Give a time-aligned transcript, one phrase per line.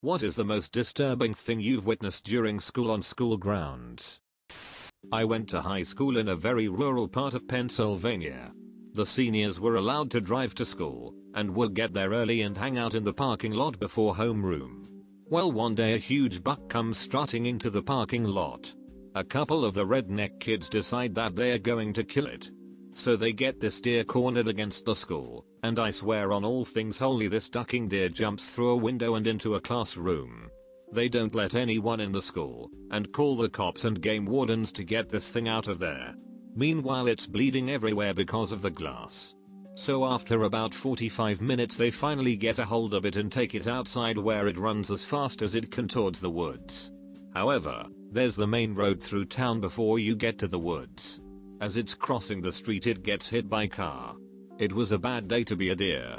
[0.00, 4.20] What is the most disturbing thing you've witnessed during school on school grounds?
[5.10, 8.52] I went to high school in a very rural part of Pennsylvania.
[8.94, 12.78] The seniors were allowed to drive to school and would get there early and hang
[12.78, 14.86] out in the parking lot before homeroom.
[15.26, 18.72] Well one day a huge buck comes strutting into the parking lot.
[19.16, 22.52] A couple of the redneck kids decide that they are going to kill it.
[22.98, 26.98] So they get this deer cornered against the school, and I swear on all things
[26.98, 30.50] holy this ducking deer jumps through a window and into a classroom.
[30.90, 34.82] They don't let anyone in the school, and call the cops and game wardens to
[34.82, 36.12] get this thing out of there.
[36.56, 39.36] Meanwhile it's bleeding everywhere because of the glass.
[39.76, 43.68] So after about 45 minutes they finally get a hold of it and take it
[43.68, 46.90] outside where it runs as fast as it can towards the woods.
[47.32, 51.20] However, there's the main road through town before you get to the woods.
[51.60, 54.14] As it's crossing the street it gets hit by car.
[54.58, 56.18] It was a bad day to be a deer.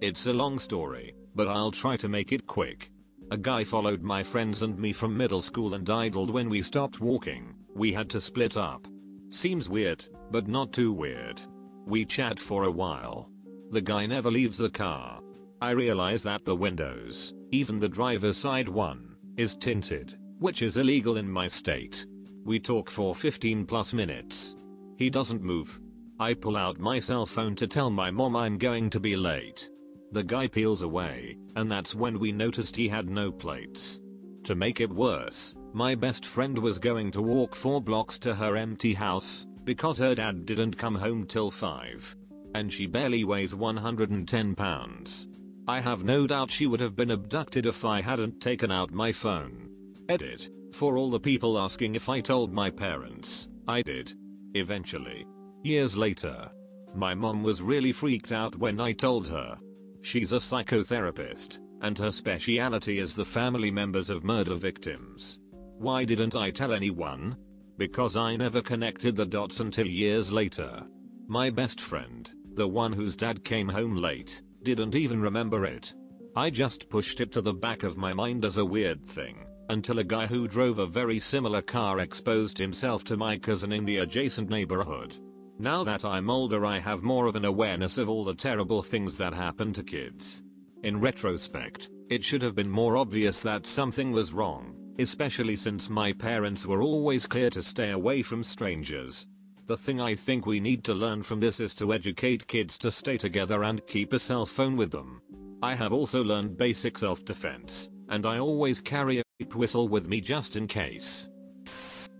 [0.00, 2.90] It's a long story, but I'll try to make it quick.
[3.30, 7.00] A guy followed my friends and me from middle school and idled when we stopped
[7.00, 7.54] walking.
[7.74, 8.86] We had to split up.
[9.30, 11.42] Seems weird, but not too weird.
[11.86, 13.30] We chat for a while.
[13.70, 15.20] The guy never leaves the car.
[15.60, 21.16] I realize that the windows, even the driver's side one, is tinted, which is illegal
[21.16, 22.06] in my state.
[22.48, 24.56] We talk for 15 plus minutes.
[24.96, 25.78] He doesn't move.
[26.18, 29.68] I pull out my cell phone to tell my mom I'm going to be late.
[30.12, 34.00] The guy peels away, and that's when we noticed he had no plates.
[34.44, 38.56] To make it worse, my best friend was going to walk 4 blocks to her
[38.56, 42.16] empty house, because her dad didn't come home till 5.
[42.54, 45.28] And she barely weighs 110 pounds.
[45.68, 49.12] I have no doubt she would have been abducted if I hadn't taken out my
[49.12, 49.68] phone.
[50.08, 50.48] Edit.
[50.72, 54.12] For all the people asking if I told my parents, I did.
[54.54, 55.26] Eventually.
[55.62, 56.50] Years later.
[56.94, 59.58] My mom was really freaked out when I told her.
[60.00, 65.38] She's a psychotherapist, and her speciality is the family members of murder victims.
[65.78, 67.36] Why didn't I tell anyone?
[67.76, 70.84] Because I never connected the dots until years later.
[71.28, 75.94] My best friend, the one whose dad came home late, didn't even remember it.
[76.34, 79.98] I just pushed it to the back of my mind as a weird thing until
[79.98, 83.98] a guy who drove a very similar car exposed himself to my cousin in the
[83.98, 85.16] adjacent neighborhood.
[85.58, 89.16] Now that I'm older I have more of an awareness of all the terrible things
[89.18, 90.42] that happen to kids.
[90.84, 96.12] In retrospect, it should have been more obvious that something was wrong, especially since my
[96.12, 99.26] parents were always clear to stay away from strangers.
[99.66, 102.90] The thing I think we need to learn from this is to educate kids to
[102.90, 105.20] stay together and keep a cell phone with them.
[105.62, 109.22] I have also learned basic self-defense, and I always carry a
[109.54, 111.28] whistle with me just in case.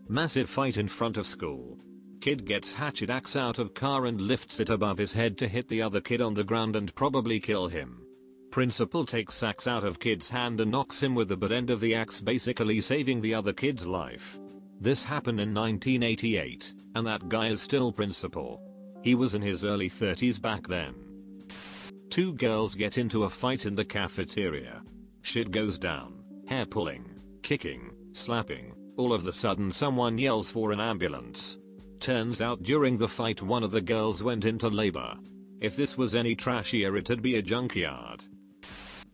[0.09, 1.79] Massive fight in front of school.
[2.21, 5.69] Kid gets hatchet axe out of car and lifts it above his head to hit
[5.69, 8.03] the other kid on the ground and probably kill him.
[8.51, 11.81] Principal takes axe out of kid's hand and knocks him with the butt end of
[11.81, 14.39] the axe basically saving the other kid's life.
[14.81, 18.63] This happened in 1988, and that guy is still principal.
[19.03, 20.95] He was in his early 30s back then.
[22.11, 24.83] Two girls get into a fight in the cafeteria.
[25.23, 26.19] Shit goes down.
[26.49, 27.05] Hair pulling,
[27.43, 28.73] kicking, slapping.
[28.97, 31.59] All of the sudden someone yells for an ambulance.
[32.01, 35.15] Turns out during the fight one of the girls went into labor.
[35.61, 38.25] If this was any trashier it'd be a junkyard.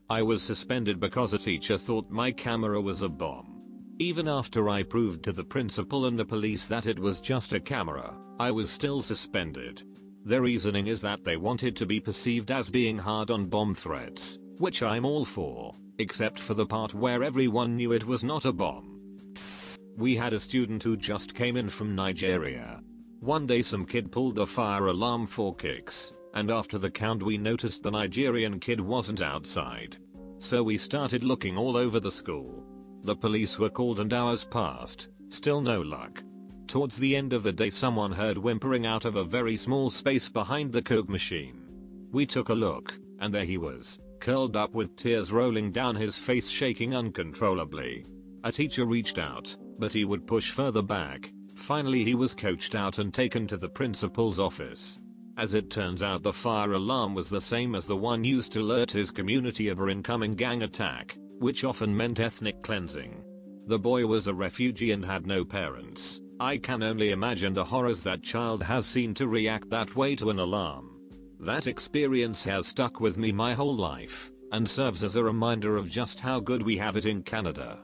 [0.08, 3.60] I was suspended because a teacher thought my camera was a bomb.
[3.98, 7.58] Even after I proved to the principal and the police that it was just a
[7.58, 9.82] camera, I was still suspended.
[10.24, 14.38] Their reasoning is that they wanted to be perceived as being hard on bomb threats,
[14.58, 18.52] which I'm all for except for the part where everyone knew it was not a
[18.52, 19.00] bomb.
[19.96, 22.80] We had a student who just came in from Nigeria.
[23.20, 27.38] One day some kid pulled the fire alarm for kicks, and after the count we
[27.38, 29.96] noticed the Nigerian kid wasn't outside.
[30.40, 32.64] So we started looking all over the school.
[33.04, 36.22] The police were called and hours passed, still no luck.
[36.66, 40.28] Towards the end of the day someone heard whimpering out of a very small space
[40.28, 41.62] behind the coke machine.
[42.10, 46.16] We took a look, and there he was, curled up with tears rolling down his
[46.16, 48.06] face shaking uncontrollably.
[48.44, 51.30] A teacher reached out, but he would push further back.
[51.54, 54.98] Finally he was coached out and taken to the principal's office.
[55.36, 58.60] As it turns out the fire alarm was the same as the one used to
[58.60, 63.22] alert his community of an incoming gang attack, which often meant ethnic cleansing.
[63.66, 66.22] The boy was a refugee and had no parents.
[66.40, 70.30] I can only imagine the horrors that child has seen to react that way to
[70.30, 70.93] an alarm.
[71.44, 75.90] That experience has stuck with me my whole life, and serves as a reminder of
[75.90, 77.80] just how good we have it in Canada.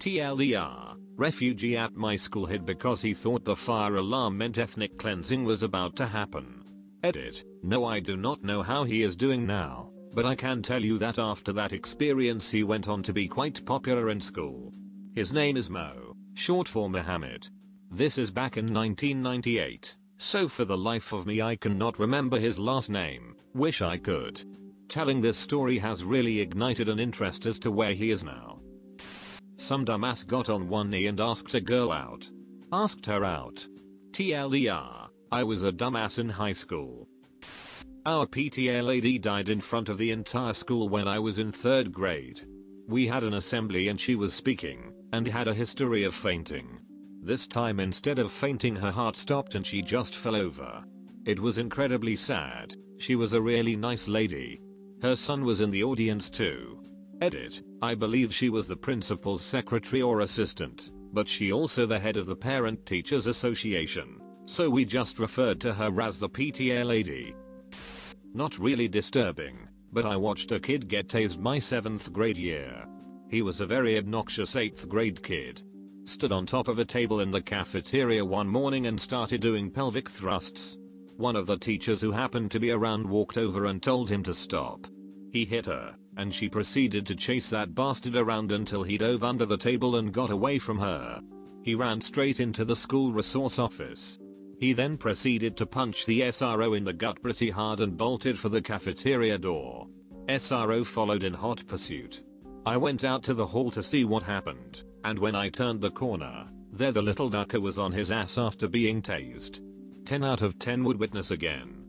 [0.00, 5.44] TLDR, refugee at my school hid because he thought the fire alarm meant ethnic cleansing
[5.44, 6.64] was about to happen.
[7.04, 9.90] Edit, no I do not know how he is doing now.
[10.12, 13.64] But I can tell you that after that experience he went on to be quite
[13.64, 14.72] popular in school.
[15.14, 17.48] His name is Mo, short for Muhammad.
[17.92, 22.58] This is back in 1998, so for the life of me I cannot remember his
[22.58, 24.42] last name, wish I could.
[24.88, 28.60] Telling this story has really ignited an interest as to where he is now.
[29.56, 32.30] Some dumbass got on one knee and asked a girl out.
[32.72, 33.66] Asked her out.
[34.10, 37.08] TLDR, I was a dumbass in high school.
[38.06, 41.90] Our PTA lady died in front of the entire school when I was in 3rd
[41.90, 42.46] grade.
[42.86, 46.83] We had an assembly and she was speaking, and had a history of fainting.
[47.24, 50.84] This time instead of fainting her heart stopped and she just fell over.
[51.24, 54.60] It was incredibly sad, she was a really nice lady.
[55.00, 56.82] Her son was in the audience too.
[57.22, 62.18] Edit, I believe she was the principal's secretary or assistant, but she also the head
[62.18, 64.20] of the parent teachers association.
[64.44, 67.34] So we just referred to her as the PTA lady.
[68.34, 72.84] Not really disturbing, but I watched a kid get tased my 7th grade year.
[73.30, 75.62] He was a very obnoxious 8th grade kid.
[76.04, 80.08] Stood on top of a table in the cafeteria one morning and started doing pelvic
[80.08, 80.76] thrusts.
[81.16, 84.34] One of the teachers who happened to be around walked over and told him to
[84.34, 84.86] stop.
[85.30, 89.46] He hit her, and she proceeded to chase that bastard around until he dove under
[89.46, 91.20] the table and got away from her.
[91.62, 94.18] He ran straight into the school resource office.
[94.58, 98.50] He then proceeded to punch the SRO in the gut pretty hard and bolted for
[98.50, 99.88] the cafeteria door.
[100.28, 102.22] SRO followed in hot pursuit.
[102.66, 105.90] I went out to the hall to see what happened, and when I turned the
[105.90, 109.60] corner, there the little ducker was on his ass after being tased.
[110.06, 111.84] 10 out of 10 would witness again.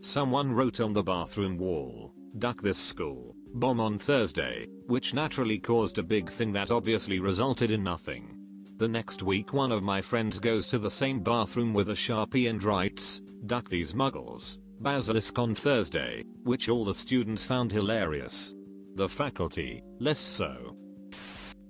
[0.00, 5.98] Someone wrote on the bathroom wall, duck this school, bomb on Thursday, which naturally caused
[5.98, 8.36] a big thing that obviously resulted in nothing.
[8.76, 12.50] The next week one of my friends goes to the same bathroom with a sharpie
[12.50, 18.54] and writes, duck these muggles, basilisk on Thursday, which all the students found hilarious.
[18.96, 20.76] The faculty, less so.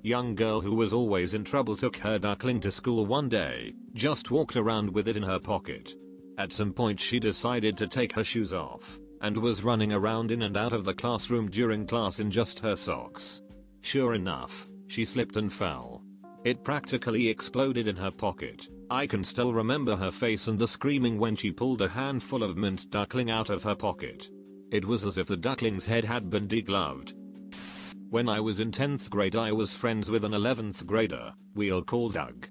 [0.05, 4.31] Young girl who was always in trouble took her duckling to school one day, just
[4.31, 5.95] walked around with it in her pocket.
[6.37, 10.43] At some point she decided to take her shoes off, and was running around in
[10.43, 13.41] and out of the classroom during class in just her socks.
[13.81, 16.03] Sure enough, she slipped and fell.
[16.45, 18.69] It practically exploded in her pocket.
[18.91, 22.59] I can still remember her face and the screaming when she pulled a handful of
[22.59, 24.29] mint duckling out of her pocket.
[24.71, 27.15] It was as if the duckling's head had been degloved.
[28.14, 32.11] When I was in 10th grade I was friends with an 11th grader, we'll call
[32.11, 32.46] Doug.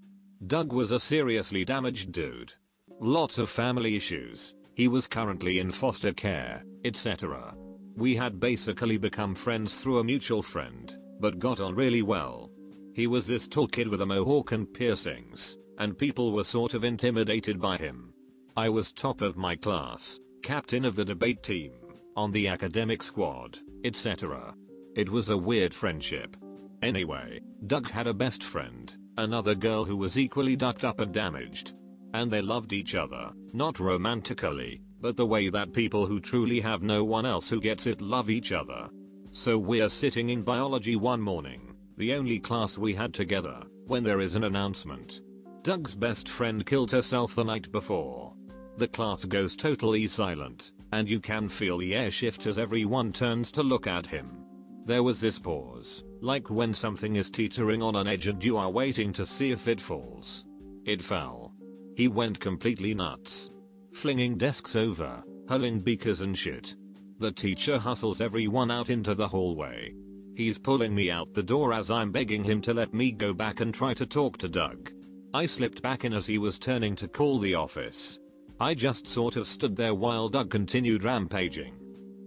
[0.46, 2.52] Doug was a seriously damaged dude.
[3.00, 7.56] Lots of family issues, he was currently in foster care, etc.
[7.96, 12.52] We had basically become friends through a mutual friend, but got on really well.
[12.94, 16.84] He was this tall kid with a mohawk and piercings, and people were sort of
[16.84, 18.14] intimidated by him.
[18.58, 21.72] I was top of my class, captain of the debate team,
[22.18, 24.54] on the academic squad, etc.
[24.96, 26.38] It was a weird friendship.
[26.84, 31.74] Anyway, Doug had a best friend, another girl who was equally ducked up and damaged.
[32.14, 36.84] And they loved each other, not romantically, but the way that people who truly have
[36.84, 38.88] no one else who gets it love each other.
[39.32, 44.20] So we're sitting in biology one morning, the only class we had together, when there
[44.20, 45.22] is an announcement.
[45.64, 48.36] Doug's best friend killed herself the night before.
[48.78, 53.52] The class goes totally silent, and you can feel the air shift as everyone turns
[53.54, 54.43] to look at him.
[54.86, 58.70] There was this pause, like when something is teetering on an edge and you are
[58.70, 60.46] waiting to see if it falls.
[60.86, 61.54] It fell.
[61.96, 63.52] He went completely nuts.
[63.94, 66.76] Flinging desks over, hurling beakers and shit.
[67.20, 69.94] The teacher hustles everyone out into the hallway,
[70.36, 73.60] He's pulling me out the door as I'm begging him to let me go back
[73.60, 74.92] and try to talk to Doug.
[75.34, 78.20] I slipped back in as he was turning to call the office.
[78.60, 81.76] I just sort of stood there while Doug continued rampaging.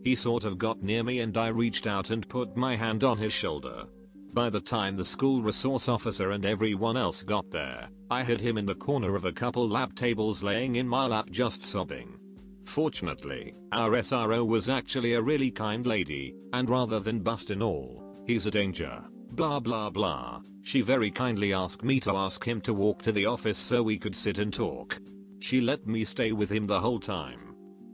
[0.07, 3.19] He sort of got near me and I reached out and put my hand on
[3.19, 3.87] his shoulder.
[4.33, 8.57] By the time the school resource officer and everyone else got there, I had him
[8.57, 12.21] in the corner of a couple lab tables laying in my lap just sobbing.
[12.67, 18.47] Fortunately, our SRO was actually a really kind lady, and rather than busting all, he's
[18.47, 23.03] a danger, blah blah blah, she very kindly asked me to ask him to walk
[23.03, 25.01] to the office so we could sit and talk.
[25.41, 27.46] She let me stay with him the whole time.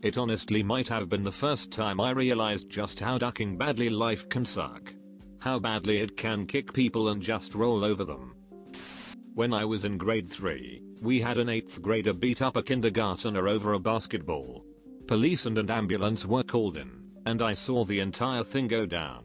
[0.02, 4.28] It honestly might have been the first time I realized just how ducking badly life
[4.28, 4.92] can suck.
[5.38, 8.35] How badly it can kick people and just roll over them.
[9.35, 13.47] When I was in grade 3, we had an 8th grader beat up a kindergartner
[13.47, 14.64] over a basketball.
[15.06, 16.90] Police and an ambulance were called in,
[17.25, 19.25] and I saw the entire thing go down.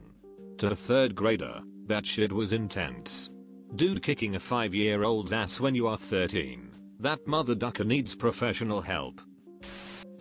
[0.58, 3.30] To a 3rd grader, that shit was intense.
[3.74, 6.70] Dude kicking a 5 year old's ass when you are 13.
[7.00, 9.20] That mother ducker needs professional help.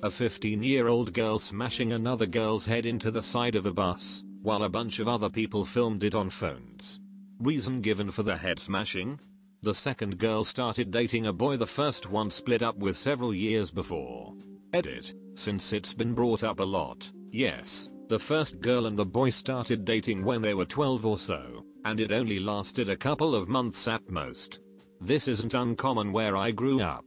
[0.04, 4.24] A 15 year old girl smashing another girl's head into the side of a bus,
[4.44, 7.00] while a bunch of other people filmed it on phones.
[7.40, 9.20] Reason given for the head smashing?
[9.64, 13.72] The second girl started dating a boy the first one split up with several years
[13.72, 14.36] before.
[14.72, 19.32] Edit, since it's been brought up a lot, yes, the first girl and the boy
[19.32, 23.50] started dating when they were 12 or so, and it only lasted a couple of
[23.50, 24.60] months at most.
[25.02, 27.06] This isn't uncommon where I grew up.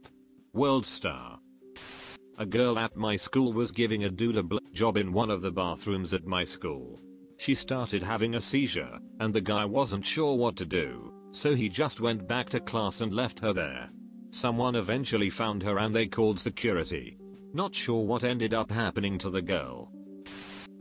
[0.53, 1.40] World star.
[2.41, 5.51] A girl at my school was giving a dude a job in one of the
[5.51, 6.99] bathrooms at my school.
[7.37, 11.69] She started having a seizure, and the guy wasn't sure what to do, so he
[11.69, 13.89] just went back to class and left her there.
[14.31, 17.15] Someone eventually found her and they called security.
[17.53, 19.91] Not sure what ended up happening to the girl.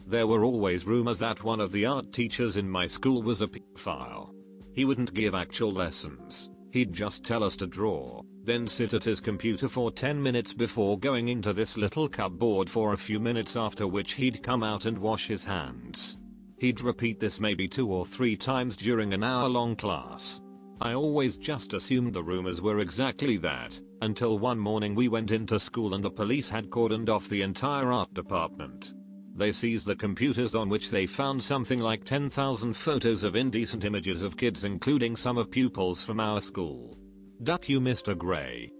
[0.06, 3.46] There were always rumors that one of the art teachers in my school was a
[3.46, 4.32] pedophile.
[4.72, 9.20] He wouldn't give actual lessons, he'd just tell us to draw, then sit at his
[9.20, 13.86] computer for 10 minutes before going into this little cupboard for a few minutes after
[13.86, 16.16] which he'd come out and wash his hands.
[16.58, 20.40] He'd repeat this maybe two or three times during an hour long class.
[20.82, 25.58] I always just assumed the rumors were exactly that, until one morning we went into
[25.58, 28.94] school and the police had cordoned off the entire art department.
[29.34, 34.22] They seized the computers on which they found something like 10,000 photos of indecent images
[34.22, 36.99] of kids including some of pupils from our school.
[37.42, 38.16] Duck you Mr.
[38.16, 38.70] Gray.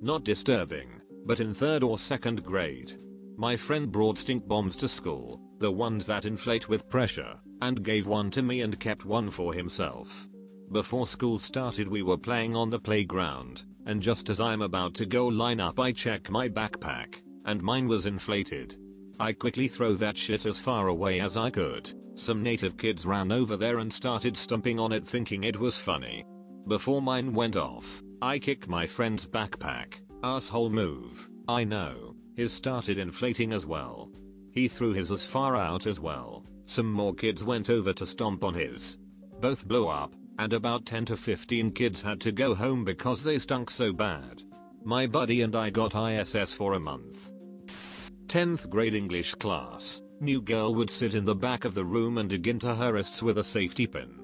[0.00, 2.98] Not disturbing, but in third or second grade.
[3.36, 8.08] My friend brought stink bombs to school, the ones that inflate with pressure, and gave
[8.08, 10.26] one to me and kept one for himself.
[10.72, 15.06] Before school started we were playing on the playground, and just as I'm about to
[15.06, 18.78] go line up I check my backpack, and mine was inflated.
[19.20, 21.92] I quickly throw that shit as far away as I could.
[22.16, 26.24] Some native kids ran over there and started stomping on it thinking it was funny.
[26.68, 29.94] Before mine went off, I kicked my friend's backpack.
[30.22, 32.14] Asshole move, I know.
[32.36, 34.10] His started inflating as well.
[34.52, 36.44] He threw his as far out as well.
[36.66, 38.98] Some more kids went over to stomp on his.
[39.40, 43.38] Both blew up, and about 10 to 15 kids had to go home because they
[43.38, 44.42] stunk so bad.
[44.84, 47.32] My buddy and I got ISS for a month.
[48.26, 52.30] 10th grade English class, new girl would sit in the back of the room and
[52.30, 54.19] dig into her wrists with a safety pin.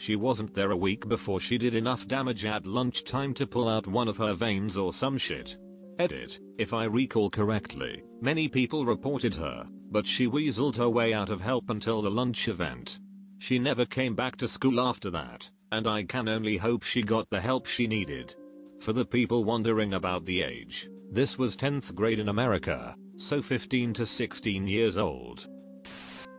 [0.00, 3.86] She wasn't there a week before she did enough damage at lunchtime to pull out
[3.86, 5.58] one of her veins or some shit.
[5.98, 11.28] Edit, if I recall correctly, many people reported her, but she weaseled her way out
[11.28, 12.98] of help until the lunch event.
[13.40, 17.28] She never came back to school after that, and I can only hope she got
[17.28, 18.34] the help she needed.
[18.80, 23.92] For the people wondering about the age, this was 10th grade in America, so 15
[23.92, 25.46] to 16 years old.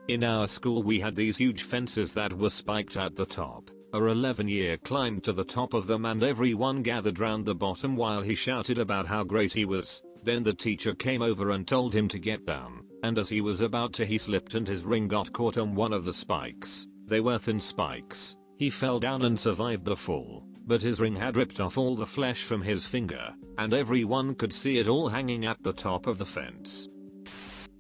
[0.07, 3.69] In our school we had these huge fences that were spiked at the top.
[3.93, 7.95] Our 11 year climbed to the top of them and everyone gathered round the bottom
[7.95, 10.01] while he shouted about how great he was.
[10.23, 13.61] Then the teacher came over and told him to get down, and as he was
[13.61, 16.87] about to he slipped and his ring got caught on one of the spikes.
[17.05, 18.35] They were thin spikes.
[18.57, 22.05] He fell down and survived the fall, but his ring had ripped off all the
[22.05, 26.17] flesh from his finger, and everyone could see it all hanging at the top of
[26.17, 26.89] the fence.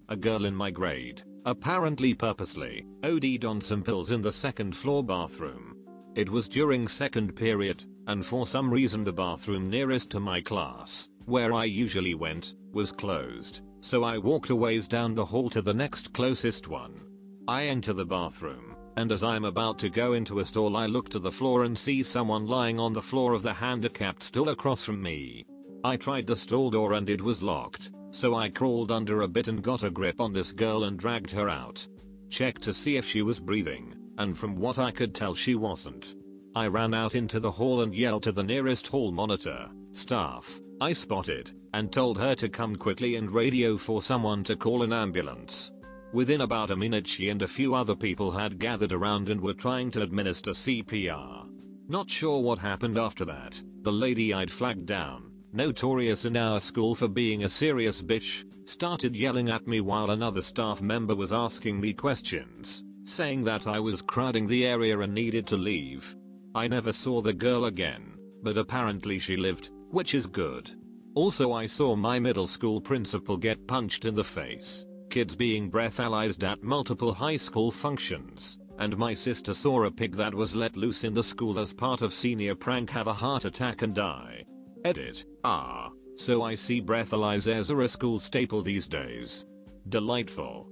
[0.09, 5.03] A girl in my grade, apparently purposely, OD'd on some pills in the second floor
[5.03, 5.75] bathroom.
[6.15, 11.09] It was during second period, and for some reason the bathroom nearest to my class,
[11.25, 15.61] where I usually went, was closed, so I walked a ways down the hall to
[15.61, 17.01] the next closest one.
[17.47, 21.09] I enter the bathroom, and as I'm about to go into a stall I look
[21.09, 24.83] to the floor and see someone lying on the floor of the handicapped stall across
[24.83, 25.45] from me.
[25.83, 29.47] I tried the stall door and it was locked, so I crawled under a bit
[29.47, 31.87] and got a grip on this girl and dragged her out.
[32.29, 36.15] Checked to see if she was breathing, and from what I could tell she wasn't.
[36.55, 40.93] I ran out into the hall and yelled to the nearest hall monitor, staff, I
[40.93, 45.71] spotted, and told her to come quickly and radio for someone to call an ambulance.
[46.11, 49.53] Within about a minute she and a few other people had gathered around and were
[49.53, 51.47] trying to administer CPR.
[51.87, 56.95] Not sure what happened after that, the lady I'd flagged down, notorious in our school
[56.95, 61.79] for being a serious bitch, started yelling at me while another staff member was asking
[61.79, 66.15] me questions, saying that I was crowding the area and needed to leave.
[66.55, 70.71] I never saw the girl again, but apparently she lived, which is good.
[71.15, 76.41] Also I saw my middle school principal get punched in the face kids being breathalyzed
[76.41, 81.03] at multiple high school functions, and my sister saw a pig that was let loose
[81.03, 84.43] in the school as part of senior prank have a heart attack and die.
[84.85, 89.45] Edit, ah, so I see breathalyzers are a school staple these days.
[89.89, 90.69] Delightful.